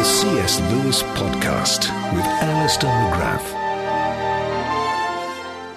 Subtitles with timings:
[0.00, 0.60] The C.S.
[0.72, 1.80] Lewis Podcast
[2.14, 3.60] with Alister McGrath.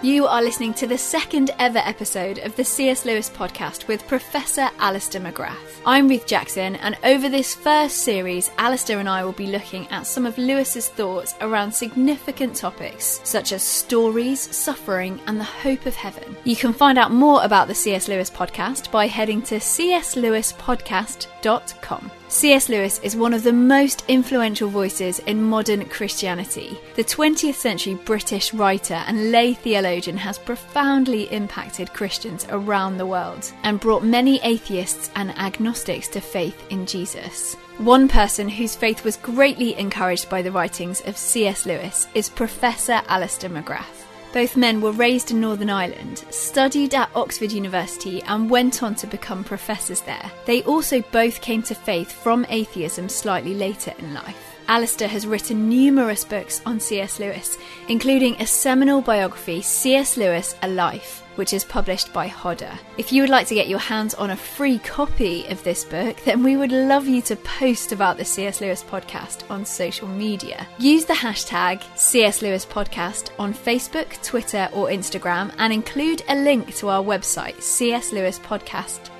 [0.01, 3.03] You are listening to the second ever episode of the C.S.
[3.03, 5.81] Lewis podcast with Professor Alister McGrath.
[5.85, 10.07] I'm Ruth Jackson, and over this first series, Alister and I will be looking at
[10.07, 15.95] some of Lewis's thoughts around significant topics such as stories, suffering, and the hope of
[15.95, 16.37] heaven.
[16.45, 18.07] You can find out more about the C.S.
[18.07, 22.11] Lewis podcast by heading to cslewispodcast.com.
[22.33, 22.67] C.S.
[22.67, 26.79] Lewis is one of the most influential voices in modern Christianity.
[26.95, 33.53] The 20th century British writer and lay theologian has profoundly impacted Christians around the world
[33.61, 37.53] and brought many atheists and agnostics to faith in Jesus.
[37.77, 41.67] One person whose faith was greatly encouraged by the writings of C.S.
[41.67, 44.12] Lewis is Professor Alister McGrath.
[44.33, 49.05] Both men were raised in Northern Ireland, studied at Oxford University, and went on to
[49.05, 50.31] become professors there.
[50.45, 54.52] They also both came to faith from atheism slightly later in life.
[54.67, 57.19] Alister has written numerous books on C.S.
[57.19, 60.17] Lewis, including a seminal biography, C.S.
[60.17, 62.71] Lewis A Life, which is published by Hodder.
[62.97, 66.17] If you would like to get your hands on a free copy of this book,
[66.25, 68.61] then we would love you to post about the C.S.
[68.61, 70.67] Lewis podcast on social media.
[70.77, 76.75] Use the hashtag CS Lewis Podcast on Facebook, Twitter, or Instagram and include a link
[76.75, 79.12] to our website, cslewispodcast.com.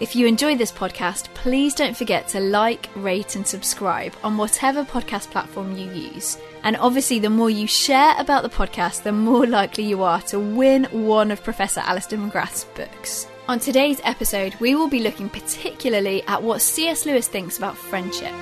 [0.00, 4.84] If you enjoy this podcast, please don't forget to like, rate, and subscribe on whatever
[4.84, 6.38] podcast platform you use.
[6.62, 10.38] And obviously, the more you share about the podcast, the more likely you are to
[10.38, 13.26] win one of Professor Alister McGrath's books.
[13.46, 17.04] On today's episode, we will be looking particularly at what C.S.
[17.04, 18.32] Lewis thinks about friendship.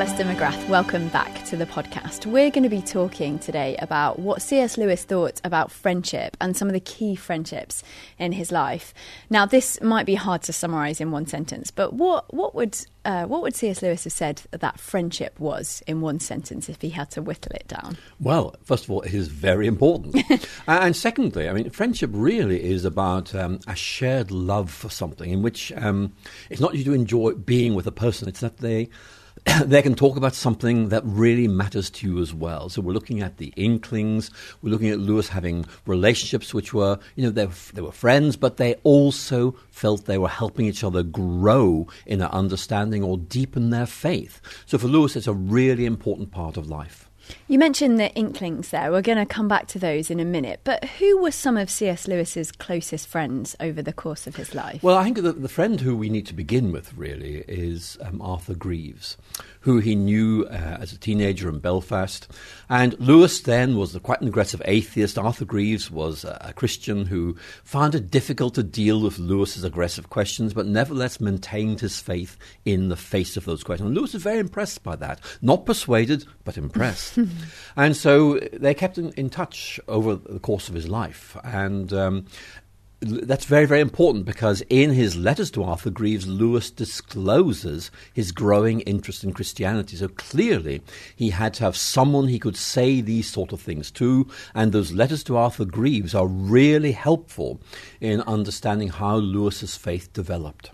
[0.00, 2.24] Alister McGrath, welcome back to the podcast.
[2.24, 4.78] We're going to be talking today about what C.S.
[4.78, 7.82] Lewis thought about friendship and some of the key friendships
[8.18, 8.94] in his life.
[9.28, 13.26] Now, this might be hard to summarise in one sentence, but what what would uh,
[13.26, 13.82] what would C.S.
[13.82, 17.68] Lewis have said that friendship was in one sentence if he had to whittle it
[17.68, 17.98] down?
[18.18, 20.24] Well, first of all, it is very important.
[20.66, 25.42] and secondly, I mean, friendship really is about um, a shared love for something in
[25.42, 26.14] which um,
[26.48, 28.88] it's not you to enjoy being with a person, it's that they
[29.64, 32.68] they can talk about something that really matters to you as well.
[32.68, 34.30] So we're looking at the Inklings.
[34.62, 38.56] We're looking at Lewis having relationships which were, you know, they they were friends, but
[38.56, 43.86] they also felt they were helping each other grow in their understanding or deepen their
[43.86, 44.40] faith.
[44.66, 47.09] So for Lewis, it's a really important part of life.
[47.48, 48.90] You mentioned the Inklings there.
[48.90, 50.60] We're going to come back to those in a minute.
[50.64, 52.06] But who were some of C.S.
[52.06, 54.82] Lewis's closest friends over the course of his life?
[54.82, 58.20] Well, I think the, the friend who we need to begin with really is um,
[58.22, 59.16] Arthur Greeves,
[59.60, 62.28] who he knew uh, as a teenager in Belfast.
[62.68, 65.18] And Lewis then was quite an aggressive atheist.
[65.18, 70.10] Arthur Greeves was a, a Christian who found it difficult to deal with Lewis's aggressive
[70.10, 73.86] questions, but nevertheless maintained his faith in the face of those questions.
[73.88, 75.20] And Lewis was very impressed by that.
[75.42, 77.18] Not persuaded, but impressed.
[77.76, 81.36] and so they kept in, in, touch over the course of his life.
[81.44, 82.26] And um,
[83.00, 88.80] that's very, very important because in his letters to Arthur Greeves, Lewis discloses his growing
[88.82, 89.96] interest in Christianity.
[89.96, 90.82] So clearly,
[91.16, 94.92] he had to have someone he could say these sort of things to, and those
[94.92, 97.60] letters to Arthur Greeves are really helpful
[98.00, 100.70] in understanding how Lewis's faith developed.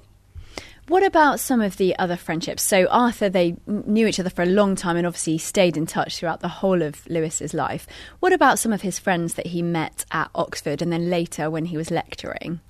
[0.88, 2.62] What about some of the other friendships?
[2.62, 6.16] So Arthur, they knew each other for a long time and obviously stayed in touch
[6.16, 7.88] throughout the whole of Lewis's life.
[8.20, 11.64] What about some of his friends that he met at Oxford and then later when
[11.64, 12.60] he was lecturing?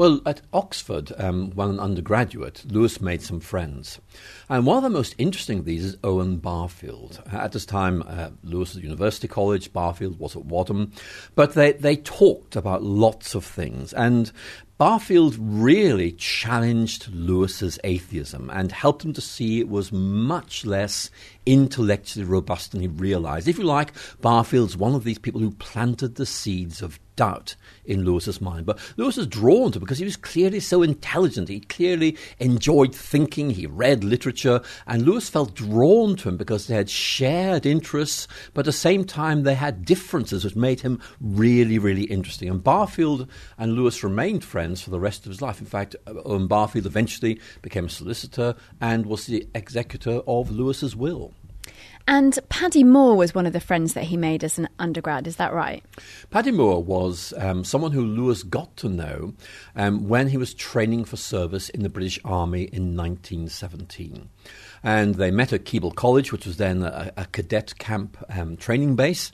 [0.00, 4.00] Well, at Oxford, um, when an undergraduate, Lewis made some friends.
[4.48, 7.22] And one of the most interesting of these is Owen Barfield.
[7.30, 10.92] At this time, uh, Lewis was at University College, Barfield was at Wadham.
[11.34, 13.92] But they, they talked about lots of things.
[13.92, 14.32] And
[14.78, 21.10] Barfield really challenged Lewis's atheism and helped him to see it was much less
[21.50, 23.48] intellectually robust than he realized.
[23.48, 27.54] If you like, Barfield's one of these people who planted the seeds of doubt
[27.84, 28.64] in Lewis's mind.
[28.64, 31.50] But Lewis was drawn to him because he was clearly so intelligent.
[31.50, 33.50] He clearly enjoyed thinking.
[33.50, 34.62] He read literature.
[34.86, 39.04] And Lewis felt drawn to him because they had shared interests, but at the same
[39.04, 42.48] time they had differences which made him really, really interesting.
[42.48, 45.60] And Barfield and Lewis remained friends for the rest of his life.
[45.60, 51.34] In fact, Owen Barfield eventually became a solicitor and was the executor of Lewis's will.
[52.06, 55.36] And Paddy Moore was one of the friends that he made as an undergrad, is
[55.36, 55.84] that right?
[56.30, 59.34] Paddy Moore was um, someone who Lewis got to know
[59.76, 64.28] um, when he was training for service in the British Army in 1917
[64.82, 68.96] and they met at Keble College, which was then a, a cadet camp um, training
[68.96, 69.30] base.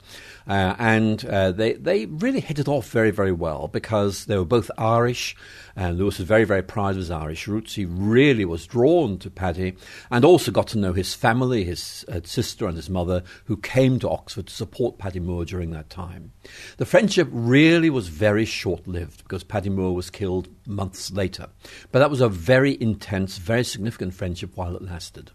[0.47, 4.45] Uh, and uh, they, they really hit it off very, very well because they were
[4.45, 5.35] both Irish.
[5.77, 7.75] And Lewis was very, very proud of his Irish roots.
[7.75, 9.75] He really was drawn to Paddy
[10.09, 13.99] and also got to know his family, his uh, sister and his mother, who came
[13.99, 16.31] to Oxford to support Paddy Moore during that time.
[16.77, 21.47] The friendship really was very short lived because Paddy Moore was killed months later.
[21.91, 25.29] But that was a very intense, very significant friendship while it lasted.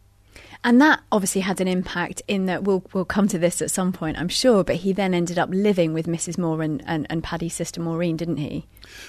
[0.65, 3.93] And that obviously had an impact in that we'll, we'll come to this at some
[3.93, 6.39] point, I'm sure, but he then ended up living with Mrs.
[6.39, 8.67] Moore and, and, and Paddy's sister Maureen, didn't he?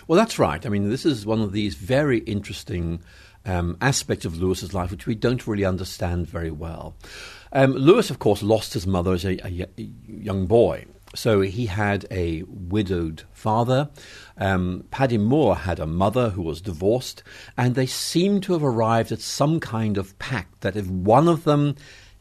[0.07, 0.65] Well, that's right.
[0.65, 3.01] I mean, this is one of these very interesting
[3.45, 6.95] um, aspects of Lewis's life which we don't really understand very well.
[7.51, 10.85] Um, Lewis, of course, lost his mother as a, a, a young boy.
[11.15, 13.89] So he had a widowed father.
[14.37, 17.23] Um, Paddy Moore had a mother who was divorced,
[17.57, 21.43] and they seem to have arrived at some kind of pact that if one of
[21.43, 21.75] them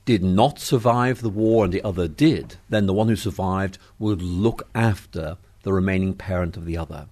[0.05, 4.21] did not survive the war and the other did, then the one who survived would
[4.21, 7.06] look after the remaining parent of the other.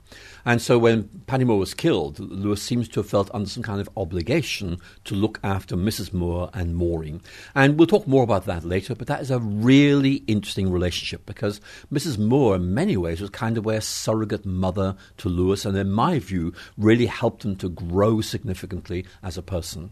[0.44, 3.80] And so when Paddy Moore was killed, Lewis seems to have felt under some kind
[3.80, 6.12] of obligation to look after Mrs.
[6.12, 7.20] Moore and Maureen.
[7.54, 11.60] And we'll talk more about that later, but that is a really interesting relationship because
[11.92, 12.18] Mrs.
[12.18, 16.18] Moore, in many ways, was kind of a surrogate mother to Lewis, and in my
[16.18, 19.90] view, really helped him to grow significantly as a person.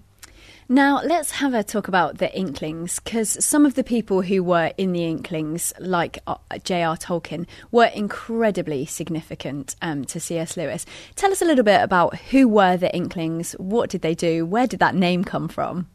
[0.71, 4.71] Now, let's have a talk about the Inklings, because some of the people who were
[4.77, 6.95] in the Inklings, like uh, J.R.
[6.95, 10.59] Tolkien, were incredibly significant um, to C.S.
[10.59, 10.85] Lewis.
[11.17, 14.67] Tell us a little bit about who were the Inklings, what did they do, where
[14.67, 15.89] did that name come from?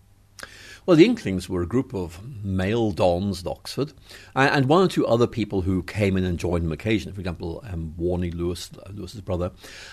[0.85, 3.94] Well, the Inklings were a group of male dons at Oxford,
[4.35, 7.15] and, one or two other people who came in and joined them occasionally.
[7.15, 9.51] For example, um, Warnie Lewis, uh, Lewis's brother,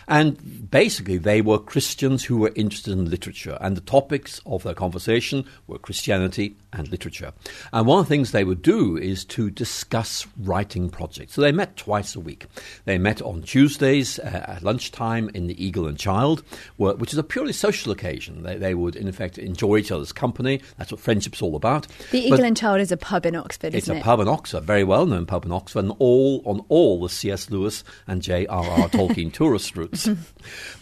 [0.09, 4.75] and basically they were Christians who were interested in literature, and the topics of their
[4.75, 7.33] conversation were Christianity and literature.
[7.73, 11.35] And one of the things they would do is to discuss writing projects.
[11.35, 12.47] So they met twice a week.
[12.85, 16.43] They met on Tuesdays uh, at lunchtime in the Eagle and Child,
[16.77, 18.43] which is a purely social occasion.
[18.43, 20.61] They, they would, in effect, enjoy each other's company.
[20.81, 21.87] That's what friendship's all about.
[22.11, 24.03] The Eagle but and Child is a pub in Oxford, It's a it?
[24.03, 27.51] pub in Oxford, very well known pub in Oxford, and all on all the C.S.
[27.51, 28.89] Lewis and J.R.R.
[28.89, 30.09] Tolkien tourist routes.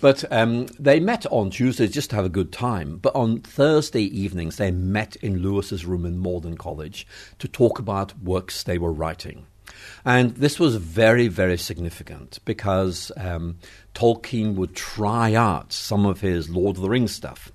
[0.00, 2.99] but um, they met on Tuesdays just to have a good time.
[2.99, 7.05] But on Thursday evenings, they met in Lewis's room in Magdalen College
[7.41, 9.47] to talk about works they were writing.
[10.05, 13.56] And this was very, very significant because um,
[13.97, 17.51] Tolkien would try out some of his Lord of the Rings stuff.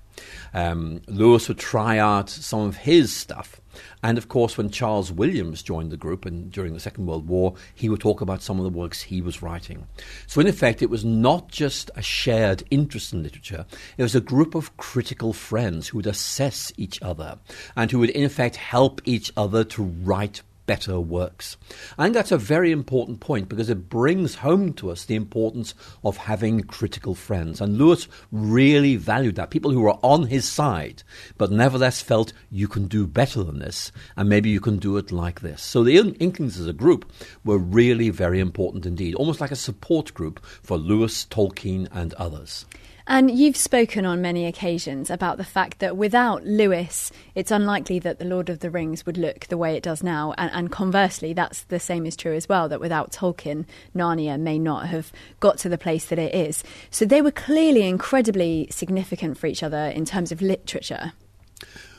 [0.54, 3.60] Um, Lewis would try out some of his stuff.
[4.02, 7.54] And of course, when Charles Williams joined the group and during the Second World War,
[7.74, 9.86] he would talk about some of the works he was writing.
[10.26, 13.66] So, in effect, it was not just a shared interest in literature,
[13.98, 17.38] it was a group of critical friends who would assess each other
[17.76, 21.56] and who would, in effect, help each other to write better works.
[21.98, 25.74] I think that's a very important point because it brings home to us the importance
[26.02, 27.60] of having critical friends.
[27.60, 29.50] And Lewis really valued that.
[29.50, 31.02] People who were on his side,
[31.38, 35.12] but nevertheless felt you can do better than this, and maybe you can do it
[35.12, 35.62] like this.
[35.62, 37.10] So the Inklings as a group
[37.44, 42.66] were really very important indeed, almost like a support group for Lewis, Tolkien, and others.
[43.06, 48.18] And you've spoken on many occasions about the fact that without Lewis, it's unlikely that
[48.18, 50.32] The Lord of the Rings would look the way it does now.
[50.38, 54.58] And, and, conversely, that's the same is true as well, that without Tolkien, Narnia may
[54.58, 56.64] not have got to the place that it is.
[56.90, 61.12] So they were clearly incredibly significant for each other in terms of literature.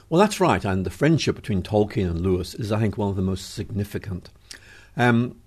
[0.10, 0.66] Well, that's right.
[0.66, 4.32] And the friendship between Tolkien and Lewis is, I think, one of the most significant.
[4.98, 5.38] Um,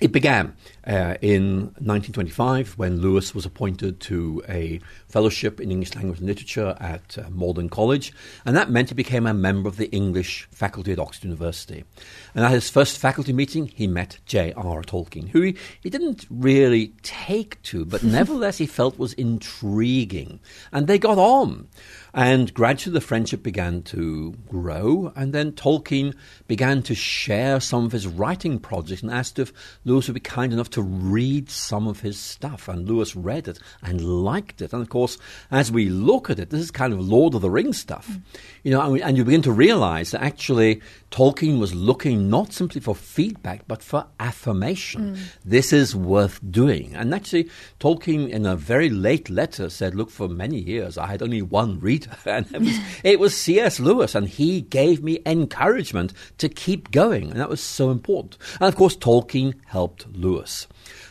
[0.00, 6.18] it began uh, in 1925 when Lewis was appointed to a fellowship in English language
[6.18, 8.12] and literature at uh, Magdalen College,
[8.44, 11.84] and that meant he became a member of the English faculty at Oxford University.
[12.34, 14.82] And at his first faculty meeting, he met J.R.
[14.82, 20.40] Tolkien, who he, he didn't really take to, but nevertheless he felt was intriguing.
[20.72, 21.68] And they got on.
[22.12, 26.14] And gradually the friendship began to grow, and then Tolkien
[26.48, 29.52] began to share some of his writing projects and asked if
[29.90, 32.68] Lewis would be kind enough to read some of his stuff.
[32.68, 34.72] And Lewis read it and liked it.
[34.72, 35.18] And of course,
[35.50, 38.08] as we look at it, this is kind of Lord of the Rings stuff.
[38.08, 38.22] Mm.
[38.62, 40.80] You know, and, and you begin to realize that actually
[41.10, 45.16] Tolkien was looking not simply for feedback, but for affirmation.
[45.16, 45.18] Mm.
[45.44, 46.94] This is worth doing.
[46.94, 51.20] And actually, Tolkien, in a very late letter, said, Look, for many years I had
[51.20, 53.80] only one reader and it was, it was C.S.
[53.80, 58.38] Lewis, and he gave me encouragement to keep going, and that was so important.
[58.60, 59.79] And of course, Tolkien helped
[60.12, 60.66] Lewis.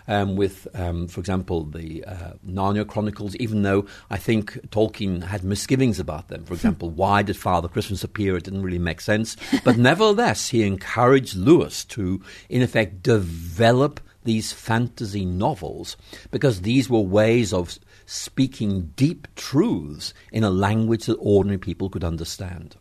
[0.07, 5.43] Um, with, um, for example, the uh, Narnia Chronicles, even though I think Tolkien had
[5.43, 6.45] misgivings about them.
[6.45, 8.35] For example, why did Father Christmas appear?
[8.37, 9.37] It didn't really make sense.
[9.63, 15.97] But nevertheless, he encouraged Lewis to, in effect, develop these fantasy novels
[16.31, 22.03] because these were ways of speaking deep truths in a language that ordinary people could
[22.03, 22.75] understand.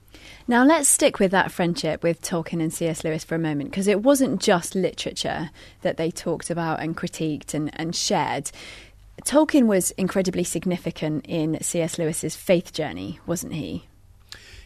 [0.50, 3.04] Now, let's stick with that friendship with Tolkien and C.S.
[3.04, 5.50] Lewis for a moment, because it wasn't just literature
[5.82, 8.50] that they talked about and critiqued and, and shared.
[9.26, 11.98] Tolkien was incredibly significant in C.S.
[11.98, 13.84] Lewis's faith journey, wasn't he?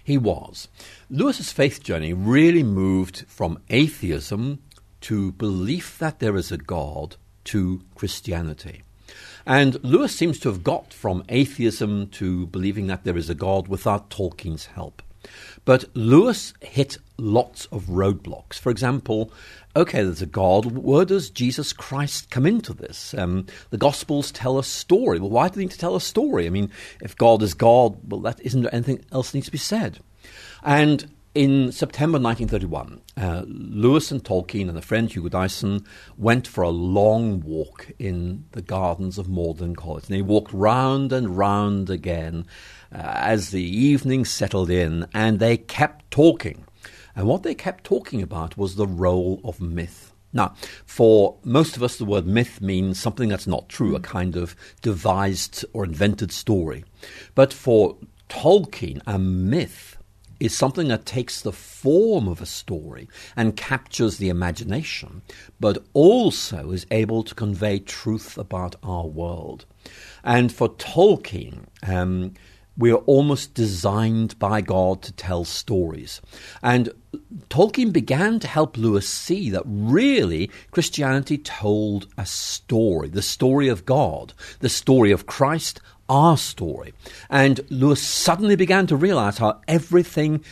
[0.04, 0.68] He was.
[1.10, 4.62] Lewis's faith journey really moved from atheism
[5.00, 8.82] to belief that there is a God to Christianity.
[9.44, 13.66] And Lewis seems to have got from atheism to believing that there is a God
[13.66, 15.02] without Tolkien's help.
[15.64, 18.54] But Lewis hit lots of roadblocks.
[18.58, 19.32] For example,
[19.76, 20.66] okay, there's a God.
[20.66, 23.14] Where does Jesus Christ come into this?
[23.14, 25.20] Um, the Gospels tell a story.
[25.20, 26.46] Well, why do they need to tell a story?
[26.46, 30.00] I mean, if God is God, well, that isn't anything else needs to be said?
[30.64, 35.86] And in September 1931, uh, Lewis and Tolkien and a friend Hugo Dyson
[36.18, 40.04] went for a long walk in the gardens of Magdalen College.
[40.04, 42.46] And they walked round and round again
[42.92, 46.64] as the evening settled in, and they kept talking.
[47.16, 50.12] And what they kept talking about was the role of myth.
[50.32, 50.54] Now,
[50.86, 54.56] for most of us, the word myth means something that's not true, a kind of
[54.80, 56.84] devised or invented story.
[57.34, 57.96] But for
[58.30, 59.98] Tolkien, a myth
[60.40, 65.22] is something that takes the form of a story and captures the imagination,
[65.60, 69.66] but also is able to convey truth about our world.
[70.24, 72.32] And for Tolkien, um,
[72.76, 76.20] we are almost designed by God to tell stories.
[76.62, 76.90] And
[77.48, 83.84] Tolkien began to help Lewis see that really Christianity told a story, the story of
[83.84, 86.94] God, the story of Christ, our story.
[87.28, 90.44] And Lewis suddenly began to realize how everything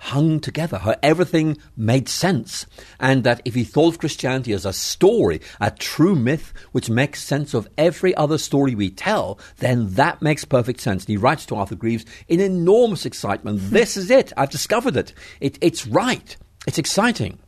[0.00, 2.66] hung together, how everything made sense,
[2.98, 7.22] and that if he thought of Christianity as a story, a true myth which makes
[7.22, 11.04] sense of every other story we tell, then that makes perfect sense.
[11.04, 15.12] And he writes to Arthur Greeves in enormous excitement this is it, I've discovered it.
[15.40, 17.38] it it's right, it's exciting.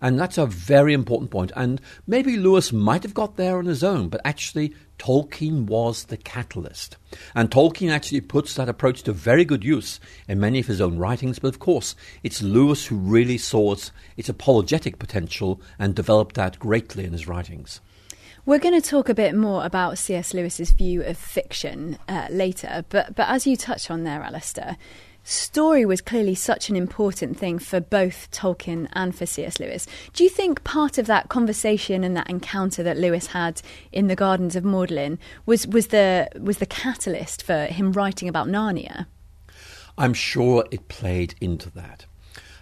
[0.00, 1.52] And that's a very important point.
[1.56, 6.16] And maybe Lewis might have got there on his own, but actually, Tolkien was the
[6.16, 6.96] catalyst.
[7.34, 10.98] And Tolkien actually puts that approach to very good use in many of his own
[10.98, 11.38] writings.
[11.38, 16.58] But of course, it's Lewis who really saw its, its apologetic potential and developed that
[16.58, 17.80] greatly in his writings.
[18.48, 20.32] We're going to talk a bit more about C.S.
[20.32, 24.78] Lewis's view of fiction uh, later, but but as you touch on there, Alister,
[25.28, 29.60] story was clearly such an important thing for both Tolkien and for C.S.
[29.60, 29.86] Lewis.
[30.14, 33.60] Do you think part of that conversation and that encounter that Lewis had
[33.92, 38.48] in the Gardens of Magdalen was, was the was the catalyst for him writing about
[38.48, 39.06] Narnia?
[39.98, 42.06] I'm sure it played into that.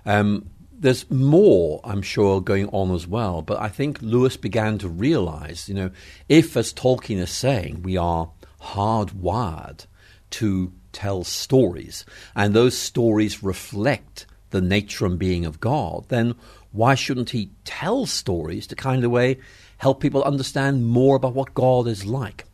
[0.04, 3.42] Um, there's more, I'm sure, going on as well.
[3.42, 5.90] But I think Lewis began to realize, you know,
[6.28, 8.30] if, as Tolkien is saying, we are
[8.60, 9.86] hardwired
[10.30, 16.34] to tell stories, and those stories reflect the nature and being of God, then
[16.72, 19.38] why shouldn't he tell stories to kind of way
[19.76, 22.45] help people understand more about what God is like?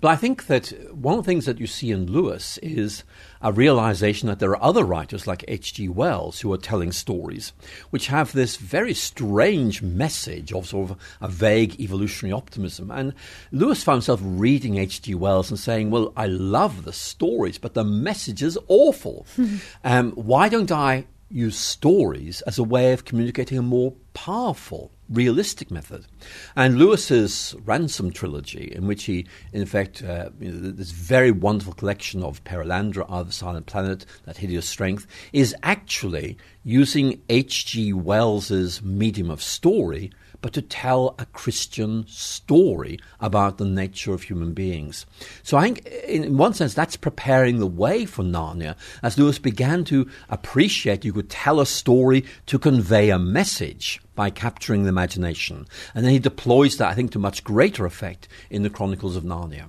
[0.00, 3.04] But I think that one of the things that you see in Lewis is
[3.40, 5.88] a realization that there are other writers like H.G.
[5.88, 7.52] Wells who are telling stories
[7.90, 12.90] which have this very strange message of sort of a vague evolutionary optimism.
[12.90, 13.14] And
[13.52, 15.14] Lewis found himself reading H.G.
[15.14, 19.26] Wells and saying, Well, I love the stories, but the message is awful.
[19.84, 25.70] um, why don't I use stories as a way of communicating a more powerful realistic
[25.70, 26.06] method.
[26.54, 31.74] And Lewis's Ransom trilogy, in which he, in fact, uh, you know, this very wonderful
[31.74, 37.92] collection of Perelandra, Other Silent Planet, That Hideous Strength, is actually using H.G.
[37.92, 44.52] Wells's medium of story but to tell a Christian story about the nature of human
[44.52, 45.06] beings.
[45.42, 49.84] So I think, in one sense, that's preparing the way for Narnia as Lewis began
[49.84, 55.66] to appreciate you could tell a story to convey a message by capturing the imagination.
[55.94, 59.24] And then he deploys that, I think, to much greater effect in the Chronicles of
[59.24, 59.66] Narnia.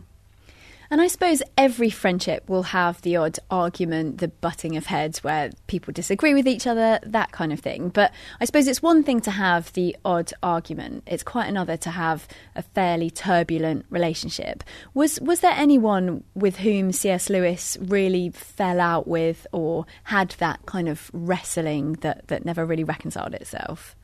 [0.89, 5.51] And I suppose every friendship will have the odd argument, the butting of heads where
[5.67, 7.89] people disagree with each other, that kind of thing.
[7.89, 11.03] But I suppose it's one thing to have the odd argument.
[11.05, 14.63] It's quite another to have a fairly turbulent relationship.
[14.93, 17.29] Was was there anyone with whom C.S.
[17.29, 22.85] Lewis really fell out with or had that kind of wrestling that, that never really
[22.85, 23.96] reconciled itself?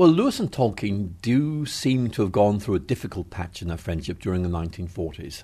[0.00, 3.76] Well, Lewis and Tolkien do seem to have gone through a difficult patch in their
[3.76, 5.42] friendship during the 1940s.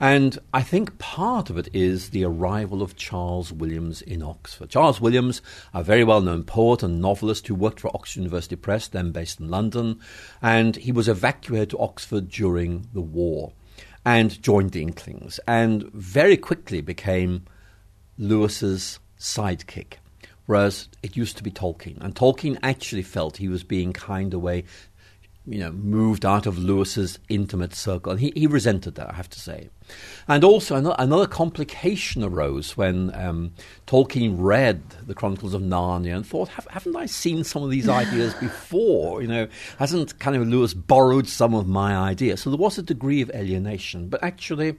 [0.00, 4.70] And I think part of it is the arrival of Charles Williams in Oxford.
[4.70, 5.40] Charles Williams,
[5.72, 9.38] a very well known poet and novelist who worked for Oxford University Press, then based
[9.38, 10.00] in London,
[10.42, 13.52] and he was evacuated to Oxford during the war
[14.04, 17.44] and joined the Inklings and very quickly became
[18.18, 19.98] Lewis's sidekick.
[20.46, 22.00] Whereas it used to be Tolkien.
[22.00, 24.64] And Tolkien actually felt he was being kind of way
[25.48, 28.12] you know, moved out of Lewis's intimate circle.
[28.12, 29.68] And he, he resented that, I have to say.
[30.26, 33.52] And also, another, another complication arose when um,
[33.86, 37.88] Tolkien read the Chronicles of Narnia and thought, Have, haven't I seen some of these
[37.88, 39.22] ideas before?
[39.22, 39.48] You know,
[39.78, 42.42] hasn't kind of Lewis borrowed some of my ideas?
[42.42, 44.08] So there was a degree of alienation.
[44.08, 44.76] But actually,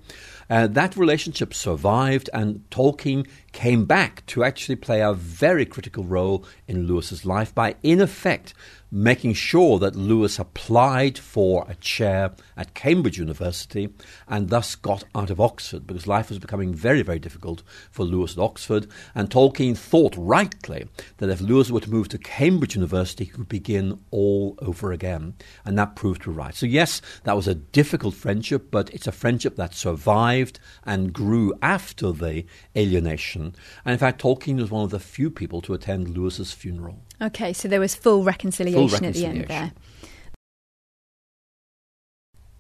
[0.50, 6.46] uh, that relationship survived, and Tolkien came back to actually play a very critical role
[6.68, 8.54] in Lewis's life by, in effect,
[8.92, 13.90] making sure that Lewis applied for a chair at Cambridge University
[14.28, 18.34] and thus got out of Oxford because life was becoming very, very difficult for Lewis
[18.34, 18.88] at Oxford.
[19.14, 23.50] And Tolkien thought rightly that if Lewis were to move to Cambridge University, he could
[23.50, 25.34] begin all over again.
[25.66, 26.56] And that proved to be right.
[26.56, 31.54] So, yes, that was a difficult friendship, but it's a friendship that survived and grew
[31.62, 33.54] after the alienation.
[33.84, 37.02] And in fact, Tolkien was one of the few people to attend Lewis's funeral.
[37.22, 39.42] Okay, so there was full reconciliation, full reconciliation.
[39.42, 39.82] at the end there.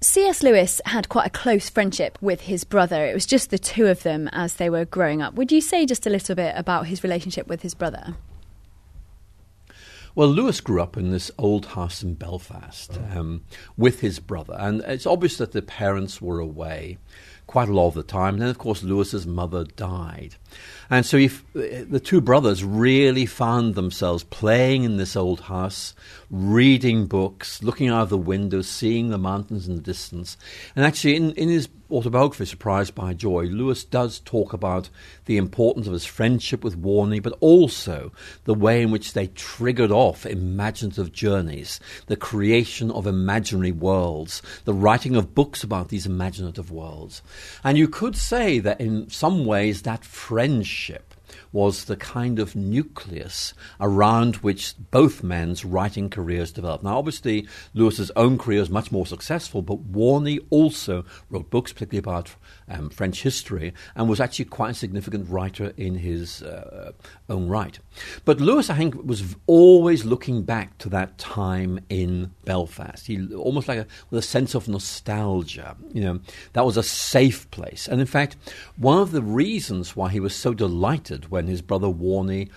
[0.01, 0.43] C.S.
[0.43, 3.05] Lewis had quite a close friendship with his brother.
[3.05, 5.33] It was just the two of them as they were growing up.
[5.35, 8.15] Would you say just a little bit about his relationship with his brother?
[10.13, 13.43] Well, Lewis grew up in this old house in Belfast um,
[13.75, 16.97] with his brother, and it's obvious that the parents were away
[17.47, 18.35] quite a lot of the time.
[18.35, 20.35] And then, of course, Lewis's mother died.
[20.89, 25.93] And so if, eh, the two brothers really found themselves playing in this old house,
[26.29, 30.37] reading books, looking out of the windows, seeing the mountains in the distance.
[30.75, 34.89] And actually, in, in his autobiography, Surprised by Joy, Lewis does talk about
[35.25, 38.11] the importance of his friendship with Warnie, but also
[38.45, 44.73] the way in which they triggered off imaginative journeys, the creation of imaginary worlds, the
[44.73, 47.21] writing of books about these imaginative worlds.
[47.63, 51.13] And you could say that in some ways that friendship
[51.51, 56.83] was the kind of nucleus around which both men's writing careers developed.
[56.83, 61.99] Now, obviously, Lewis's own career is much more successful, but Warnie also wrote books, particularly
[61.99, 62.35] about
[62.69, 66.91] um, French history, and was actually quite a significant writer in his uh,
[67.29, 67.79] own right.
[68.25, 73.07] But Lewis, I think, was always looking back to that time in Belfast.
[73.07, 75.75] He almost like a, with a sense of nostalgia.
[75.93, 76.19] You know,
[76.53, 77.87] that was a safe place.
[77.87, 78.35] And in fact,
[78.77, 82.49] one of the reasons why he was so delighted when his brother Warnie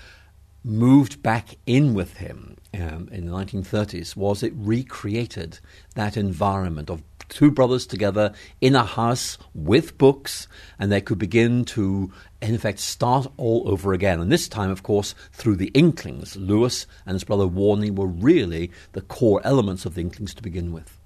[0.64, 5.58] moved back in with him um, in the 1930s was it recreated
[5.96, 11.66] that environment of two brothers together in a house with books, and they could begin
[11.66, 14.18] to, in effect, start all over again.
[14.18, 16.34] And this time, of course, through the Inklings.
[16.36, 20.72] Lewis and his brother Warnie were really the core elements of the Inklings to begin
[20.72, 20.99] with.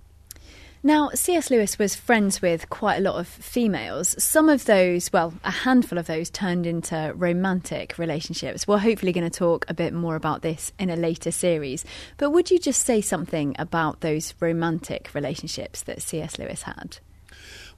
[0.87, 1.51] Now, C.S.
[1.51, 4.15] Lewis was friends with quite a lot of females.
[4.23, 8.69] Some of those, well, a handful of those turned into romantic relationships.
[8.69, 11.87] We're hopefully going to talk a bit more about this in a later series.
[12.19, 16.39] But would you just say something about those romantic relationships that C.S.
[16.39, 16.99] Lewis had?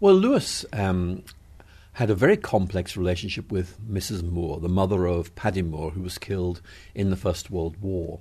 [0.01, 1.23] Well, Lewis um,
[1.97, 4.23] had a very complex relationship with Mrs.
[4.23, 6.61] Moore, the mother of Paddy Moore, who was killed
[6.95, 8.21] in the First World War.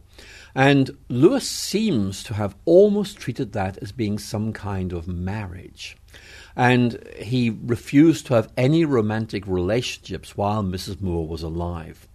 [0.56, 5.98] And Lewis seems to have almost treated that as being some kind of marriage.
[6.56, 11.02] And he refused to have any romantic relationships while Mrs.
[11.02, 12.08] Moore was alive.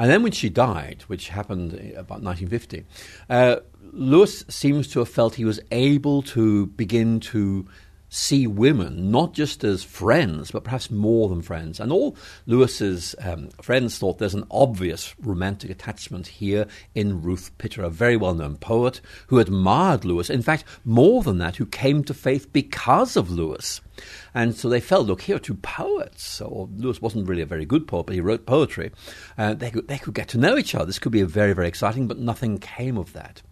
[0.00, 2.86] And then when she died, which happened about 1950,
[3.30, 3.56] uh,
[3.92, 7.68] Lewis seems to have felt he was able to begin to
[8.14, 11.80] see women not just as friends, but perhaps more than friends.
[11.80, 17.82] And all Lewis's um, friends thought there's an obvious romantic attachment here in Ruth Pitter,
[17.82, 20.30] a very well known poet who admired Lewis.
[20.30, 23.80] In fact, more than that, who came to faith because of Lewis.
[24.34, 26.40] And so they felt, look, here are two poets.
[26.40, 28.90] Or Lewis wasn't really a very good poet, but he wrote poetry.
[29.38, 30.86] Uh, they, could, they could get to know each other.
[30.86, 33.42] This could be a very, very exciting, but nothing came of that.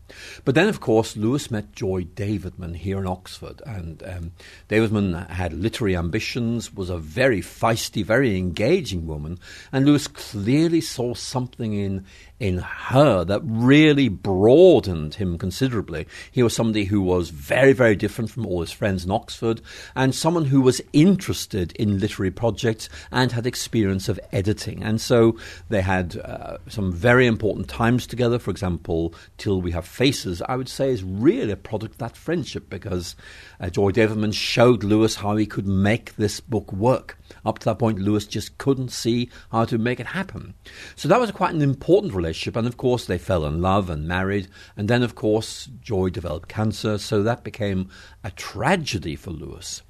[0.45, 4.33] But then, of course, Lewis met Joy Davidman here in Oxford, and um,
[4.69, 9.39] Davidman had literary ambitions, was a very feisty, very engaging woman,
[9.73, 12.05] and Lewis clearly saw something in
[12.41, 16.09] in her that really broadened him considerably.
[16.33, 19.61] He was somebody who was very, very different from all his friends in Oxford,
[19.95, 24.83] and someone who was interested in literary projects and had experience of editing.
[24.83, 25.37] And so
[25.69, 28.39] they had uh, some very important times together.
[28.39, 32.17] For example, Till We Have Faces, I would say, is really a product of that
[32.17, 33.15] friendship because
[33.61, 37.19] uh, Joy Davidman showed Lewis how he could make this book work.
[37.45, 40.55] Up to that point, Lewis just couldn't see how to make it happen.
[40.97, 42.57] So that was quite an important relationship.
[42.57, 44.49] And of course, they fell in love and married.
[44.79, 46.97] And then, of course, Joy developed cancer.
[46.97, 47.91] So that became
[48.25, 49.83] a tragedy for Lewis.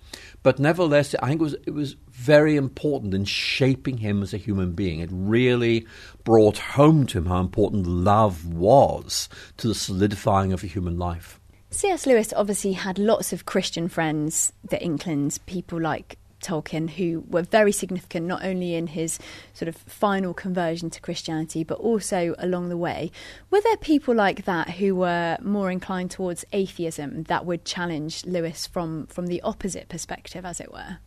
[0.42, 4.38] But nevertheless, I think it was, it was very important in shaping him as a
[4.38, 5.00] human being.
[5.00, 5.86] It really
[6.24, 9.28] brought home to him how important love was
[9.58, 11.38] to the solidifying of a human life.
[11.70, 12.06] C.S.
[12.06, 17.72] Lewis obviously had lots of Christian friends, the Inklings, people like Tolkien, who were very
[17.72, 19.18] significant not only in his
[19.54, 23.10] sort of final conversion to Christianity, but also along the way.
[23.50, 28.66] Were there people like that who were more inclined towards atheism that would challenge Lewis
[28.66, 30.98] from, from the opposite perspective, as it were?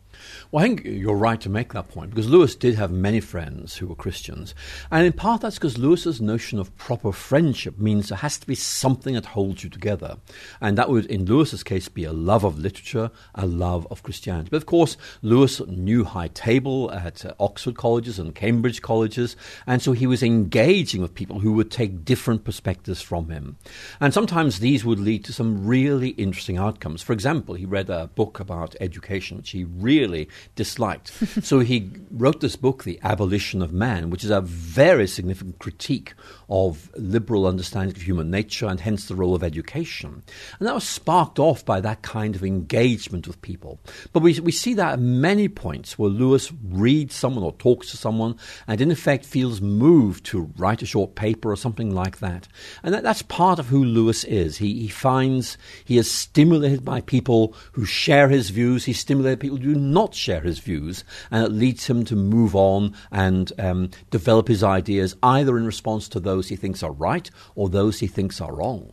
[0.50, 3.76] Well, I think you're right to make that point because Lewis did have many friends
[3.76, 4.54] who were Christians.
[4.90, 8.54] And in part, that's because Lewis's notion of proper friendship means there has to be
[8.54, 10.18] something that holds you together.
[10.60, 14.48] And that would, in Lewis's case, be a love of literature, a love of Christianity.
[14.50, 19.36] But of course, Lewis knew high table at uh, Oxford colleges and Cambridge colleges.
[19.66, 23.56] And so he was engaging with people who would take different perspectives from him.
[24.00, 27.02] And sometimes these would lead to some really interesting outcomes.
[27.02, 30.15] For example, he read a book about education, which he really
[30.54, 31.12] disliked.
[31.44, 36.14] so he wrote this book, The Abolition of Man, which is a very significant critique
[36.48, 40.22] of liberal understanding of human nature and hence the role of education.
[40.58, 43.80] And that was sparked off by that kind of engagement with people.
[44.12, 47.96] But we, we see that at many points where Lewis reads someone or talks to
[47.96, 52.48] someone and in effect feels moved to write a short paper or something like that.
[52.82, 54.58] And that, that's part of who Lewis is.
[54.58, 58.84] He, he finds he is stimulated by people who share his views.
[58.84, 62.54] He's stimulated people who do not share his views, and it leads him to move
[62.54, 67.30] on and um, develop his ideas either in response to those he thinks are right
[67.54, 68.92] or those he thinks are wrong.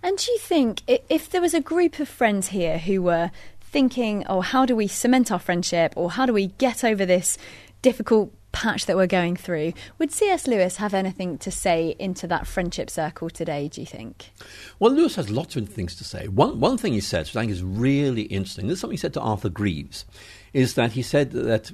[0.00, 4.24] And do you think if there was a group of friends here who were thinking,
[4.28, 7.36] oh, how do we cement our friendship or how do we get over this
[7.82, 9.72] difficult patch that we're going through.
[9.98, 10.46] Would C.S.
[10.46, 14.32] Lewis have anything to say into that friendship circle today, do you think?
[14.78, 16.28] Well, Lewis has lots of things to say.
[16.28, 19.00] One, one thing he said, which I think is really interesting, this is something he
[19.00, 20.04] said to Arthur Greeves,
[20.52, 21.72] is that he said that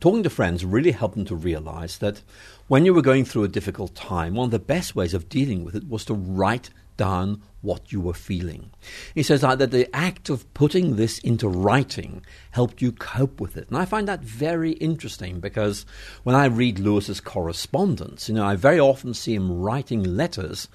[0.00, 2.22] talking to friends really helped him to realize that
[2.68, 5.64] when you were going through a difficult time, one of the best ways of dealing
[5.64, 8.70] with it was to write down what you were feeling.
[9.14, 13.68] He says that the act of putting this into writing helped you cope with it.
[13.68, 15.86] And I find that very interesting because
[16.24, 20.68] when I read Lewis's correspondence, you know, I very often see him writing letters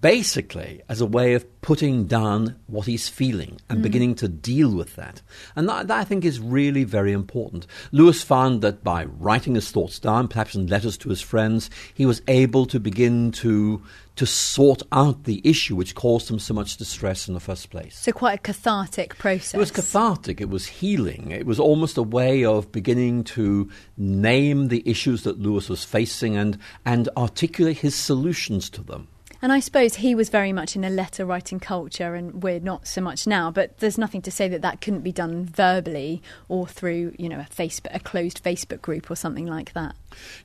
[0.00, 3.82] basically as a way of putting down what he's feeling and mm.
[3.82, 5.22] beginning to deal with that.
[5.54, 7.66] And that, that, I think is really very important.
[7.92, 12.06] Lewis found that by writing his thoughts down, perhaps in letters to his friends, he
[12.06, 13.82] was able to begin to
[14.16, 17.98] to sort out the issue which caused him so much distress in the first place.
[17.98, 19.52] So quite a cathartic process.
[19.52, 21.30] It was cathartic, it was healing.
[21.32, 26.34] It was almost a way of beginning to name the issues that Lewis was facing
[26.34, 29.08] and and articulate his solutions to them.
[29.42, 32.86] And I suppose he was very much in a letter writing culture, and we're not
[32.86, 33.50] so much now.
[33.50, 37.40] But there's nothing to say that that couldn't be done verbally or through, you know,
[37.40, 39.94] a Facebook, a closed Facebook group or something like that.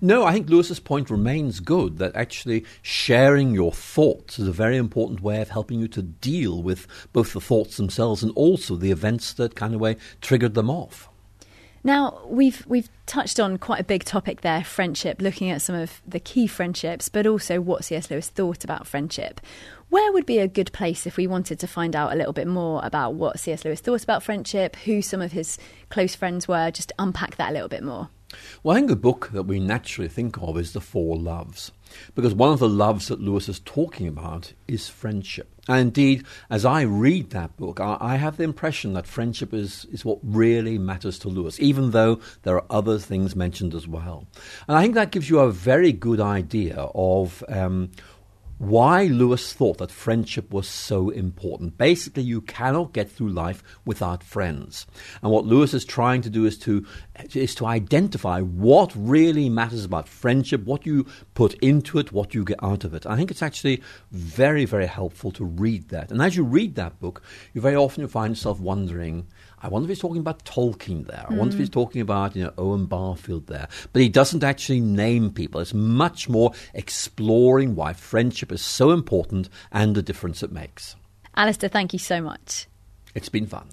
[0.01, 4.77] No, I think Lewis's point remains good that actually sharing your thoughts is a very
[4.77, 8.91] important way of helping you to deal with both the thoughts themselves and also the
[8.91, 11.10] events that kind of way triggered them off.
[11.83, 16.01] Now, we've we've touched on quite a big topic there, friendship, looking at some of
[16.07, 18.11] the key friendships, but also what C.S.
[18.11, 19.41] Lewis thought about friendship.
[19.89, 22.47] Where would be a good place if we wanted to find out a little bit
[22.47, 23.65] more about what C.S.
[23.65, 25.57] Lewis thought about friendship, who some of his
[25.89, 28.09] close friends were, just unpack that a little bit more?
[28.63, 31.71] Well, I think the book that we naturally think of is The Four Loves,
[32.15, 35.47] because one of the loves that Lewis is talking about is friendship.
[35.67, 39.85] And indeed, as I read that book, I, I, have the impression that friendship is,
[39.91, 44.25] is what really matters to Lewis, even though there are other things mentioned as well.
[44.67, 47.91] And I think that gives you a very good idea of um,
[48.61, 51.79] why Lewis thought that friendship was so important.
[51.79, 54.85] Basically, you cannot get through life without friends.
[55.23, 56.85] And what Lewis is trying to do is to
[57.33, 62.43] is to identify what really matters about friendship, what you put into it, what you
[62.43, 63.07] get out of it.
[63.07, 66.11] I think it's actually very, very helpful to read that.
[66.11, 69.25] And as you read that book, you very often find yourself wondering,
[69.63, 71.25] I wonder if he's talking about Tolkien there.
[71.29, 71.73] I wonder if he's mm.
[71.73, 73.67] talking about you know Owen Barfield there.
[73.93, 75.61] But he doesn't actually name people.
[75.61, 80.95] It's much more exploring why friendship is so important and the difference it makes.
[81.35, 82.67] Alister, thank you so much.
[83.13, 83.67] It's been fun.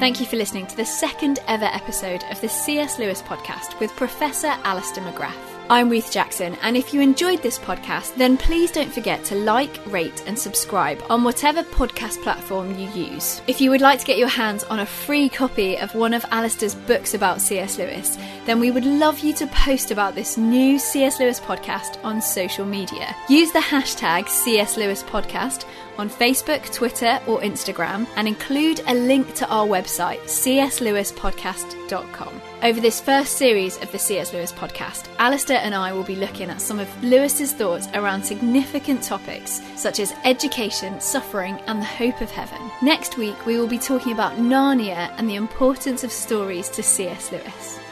[0.00, 2.98] Thank you for listening to the second ever episode of the C.S.
[2.98, 5.53] Lewis podcast with Professor Alister McGrath.
[5.70, 9.80] I'm Ruth Jackson, and if you enjoyed this podcast, then please don't forget to like,
[9.86, 13.40] rate, and subscribe on whatever podcast platform you use.
[13.46, 16.24] If you would like to get your hands on a free copy of one of
[16.30, 17.78] Alister's books about C.S.
[17.78, 21.18] Lewis, then we would love you to post about this new C.S.
[21.18, 23.16] Lewis podcast on social media.
[23.30, 24.76] Use the hashtag C.S.
[24.76, 25.64] Lewis Podcast
[25.98, 32.40] on Facebook, Twitter, or Instagram, and include a link to our website, cslewispodcast.com.
[32.62, 34.32] Over this first series of the C.S.
[34.32, 39.02] Lewis podcast, Alister and I will be looking at some of Lewis's thoughts around significant
[39.02, 42.60] topics such as education, suffering, and the hope of heaven.
[42.82, 47.32] Next week, we will be talking about Narnia and the importance of stories to C.S.
[47.32, 47.83] Lewis.